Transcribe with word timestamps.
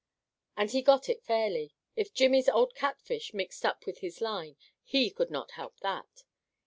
And 0.57 0.71
he 0.71 0.81
got 0.81 1.09
it 1.09 1.21
fairly. 1.23 1.75
If 1.95 2.11
Jimmy's 2.11 2.49
old 2.49 2.73
catfish 2.73 3.35
mixed 3.35 3.63
up 3.63 3.85
with 3.85 3.99
his 3.99 4.19
line, 4.19 4.57
he 4.83 5.11
could 5.11 5.29
not 5.29 5.51
help 5.51 5.79
that. 5.81 6.23